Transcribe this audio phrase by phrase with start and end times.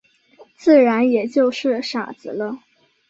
[0.55, 2.57] 自然也就是傻子了。